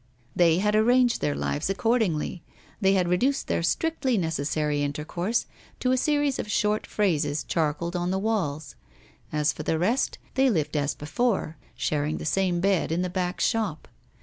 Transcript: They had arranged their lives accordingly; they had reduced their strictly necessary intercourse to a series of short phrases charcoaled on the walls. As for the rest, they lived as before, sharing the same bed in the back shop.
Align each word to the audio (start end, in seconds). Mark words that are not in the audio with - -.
They 0.35 0.57
had 0.57 0.75
arranged 0.75 1.21
their 1.21 1.35
lives 1.35 1.69
accordingly; 1.69 2.41
they 2.81 2.93
had 2.93 3.07
reduced 3.07 3.45
their 3.45 3.61
strictly 3.61 4.17
necessary 4.17 4.81
intercourse 4.81 5.45
to 5.79 5.91
a 5.91 5.95
series 5.95 6.39
of 6.39 6.49
short 6.49 6.87
phrases 6.87 7.43
charcoaled 7.43 7.95
on 7.95 8.09
the 8.09 8.17
walls. 8.17 8.73
As 9.31 9.53
for 9.53 9.61
the 9.61 9.77
rest, 9.77 10.17
they 10.33 10.49
lived 10.49 10.75
as 10.75 10.95
before, 10.95 11.55
sharing 11.75 12.17
the 12.17 12.25
same 12.25 12.61
bed 12.61 12.91
in 12.91 13.03
the 13.03 13.11
back 13.11 13.39
shop. 13.39 13.87